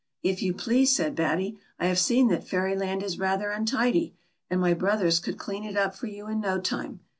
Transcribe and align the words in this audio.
'*" 0.09 0.13
If} 0.23 0.41
ou 0.43 0.51
please," 0.51 0.95
said 0.95 1.19
Ratty, 1.19 1.59
"I 1.79 1.85
liave 1.85 1.99
seen 1.99 2.29
that 2.29 2.47
Fairy 2.47 2.75
land 2.75 3.03
is 3.03 3.19
rather 3.19 3.49
untid\, 3.49 4.13
and 4.49 4.59
my 4.59 4.73
brothers 4.73 5.19
could 5.19 5.37
clean 5.37 5.63
it 5.63 5.77
up 5.77 5.93
for 5.93 6.07
you 6.07 6.27
in 6.27 6.39
no 6.41 6.59
time. 6.59 7.01